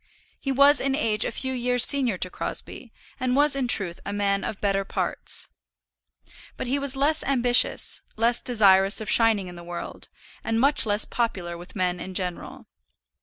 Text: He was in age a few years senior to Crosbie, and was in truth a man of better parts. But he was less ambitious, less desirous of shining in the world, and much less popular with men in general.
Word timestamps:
He 0.39 0.51
was 0.51 0.81
in 0.81 0.95
age 0.95 1.25
a 1.25 1.31
few 1.31 1.53
years 1.53 1.83
senior 1.83 2.17
to 2.17 2.31
Crosbie, 2.31 2.91
and 3.19 3.35
was 3.35 3.55
in 3.55 3.67
truth 3.67 3.99
a 4.03 4.11
man 4.11 4.43
of 4.43 4.59
better 4.59 4.83
parts. 4.83 5.47
But 6.57 6.65
he 6.65 6.79
was 6.79 6.95
less 6.95 7.23
ambitious, 7.23 8.01
less 8.15 8.41
desirous 8.41 8.99
of 8.99 9.11
shining 9.11 9.47
in 9.47 9.57
the 9.57 9.63
world, 9.63 10.09
and 10.43 10.59
much 10.59 10.87
less 10.87 11.05
popular 11.05 11.55
with 11.55 11.75
men 11.75 11.99
in 11.99 12.15
general. 12.15 12.65